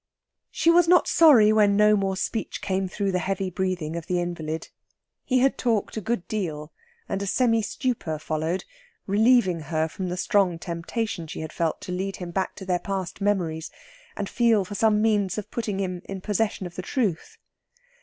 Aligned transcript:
She 0.49 0.71
was 0.71 0.87
not 0.87 1.07
sorry 1.07 1.53
when 1.53 1.77
no 1.77 1.95
more 1.95 2.17
speech 2.17 2.59
came 2.59 2.87
through 2.87 3.11
the 3.11 3.19
heavy 3.19 3.51
breathing 3.51 3.95
of 3.95 4.07
the 4.07 4.19
invalid. 4.19 4.69
He 5.23 5.37
had 5.41 5.59
talked 5.59 5.95
a 5.95 6.01
good 6.01 6.27
deal, 6.27 6.73
and 7.07 7.21
a 7.21 7.27
semi 7.27 7.61
stupor 7.61 8.17
followed, 8.17 8.65
relieving 9.05 9.59
her 9.59 9.87
from 9.87 10.09
the 10.09 10.17
strong 10.17 10.57
temptation 10.57 11.27
she 11.27 11.41
had 11.41 11.53
felt 11.53 11.81
to 11.81 11.91
lead 11.91 12.15
him 12.15 12.31
back 12.31 12.55
to 12.55 12.65
their 12.65 12.79
past 12.79 13.21
memories, 13.21 13.69
and 14.17 14.27
feel 14.27 14.65
for 14.65 14.73
some 14.73 15.03
means 15.03 15.37
of 15.37 15.51
putting 15.51 15.77
him 15.79 16.01
in 16.05 16.19
possession 16.19 16.65
of 16.65 16.73
the 16.75 16.81
truth. 16.81 17.37